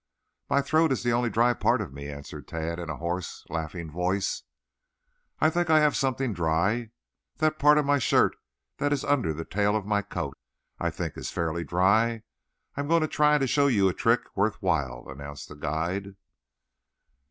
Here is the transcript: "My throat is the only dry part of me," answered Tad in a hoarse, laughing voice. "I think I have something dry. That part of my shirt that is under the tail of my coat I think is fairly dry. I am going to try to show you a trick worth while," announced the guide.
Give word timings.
"My 0.49 0.63
throat 0.63 0.91
is 0.91 1.03
the 1.03 1.13
only 1.13 1.29
dry 1.29 1.53
part 1.53 1.79
of 1.79 1.93
me," 1.93 2.09
answered 2.09 2.47
Tad 2.47 2.79
in 2.79 2.89
a 2.89 2.95
hoarse, 2.97 3.45
laughing 3.51 3.91
voice. 3.91 4.41
"I 5.39 5.51
think 5.51 5.69
I 5.69 5.79
have 5.79 5.95
something 5.95 6.33
dry. 6.33 6.89
That 7.37 7.59
part 7.59 7.77
of 7.77 7.85
my 7.85 7.99
shirt 7.99 8.35
that 8.79 8.91
is 8.91 9.03
under 9.05 9.31
the 9.31 9.45
tail 9.45 9.75
of 9.75 9.85
my 9.85 10.01
coat 10.01 10.35
I 10.79 10.89
think 10.89 11.17
is 11.19 11.29
fairly 11.29 11.63
dry. 11.63 12.23
I 12.75 12.81
am 12.81 12.87
going 12.87 13.01
to 13.01 13.07
try 13.07 13.37
to 13.37 13.45
show 13.45 13.67
you 13.67 13.89
a 13.89 13.93
trick 13.93 14.21
worth 14.35 14.59
while," 14.59 15.05
announced 15.07 15.49
the 15.49 15.55
guide. 15.55 16.15